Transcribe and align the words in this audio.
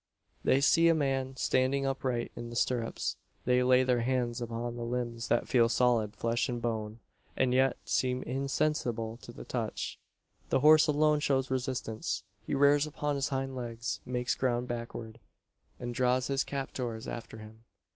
They 0.43 0.61
see 0.61 0.87
a 0.87 0.95
man 0.95 1.35
standing 1.35 1.85
upright 1.85 2.31
in 2.35 2.49
the 2.49 2.55
stirrups; 2.55 3.17
they 3.45 3.61
lay 3.61 3.83
their 3.83 3.99
hands 4.01 4.41
upon 4.41 4.75
limbs 4.75 5.27
that 5.27 5.47
feel 5.47 5.69
solid 5.69 6.15
flesh 6.15 6.49
and 6.49 6.59
bone, 6.59 6.99
and 7.37 7.53
yet 7.53 7.77
seem 7.85 8.23
insensible 8.23 9.17
to 9.17 9.31
the 9.31 9.45
touch! 9.45 9.99
The 10.49 10.61
horse 10.61 10.87
alone 10.87 11.19
shows 11.19 11.51
resistance. 11.51 12.23
He 12.47 12.55
rears 12.55 12.87
upon 12.87 13.13
his 13.13 13.29
hind 13.29 13.55
legs, 13.55 13.99
makes 14.03 14.33
ground 14.33 14.67
backward, 14.67 15.19
and 15.79 15.93
draws 15.93 16.25
his 16.25 16.43
captors 16.43 17.07
after 17.07 17.37
him. 17.37 17.63